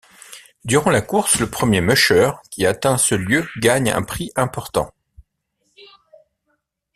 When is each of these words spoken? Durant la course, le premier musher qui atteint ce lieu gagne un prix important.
Durant 0.65 0.89
la 0.89 1.01
course, 1.03 1.39
le 1.39 1.47
premier 1.47 1.79
musher 1.79 2.31
qui 2.49 2.65
atteint 2.65 2.97
ce 2.97 3.13
lieu 3.13 3.47
gagne 3.61 3.91
un 3.91 4.01
prix 4.01 4.31
important. 4.35 4.91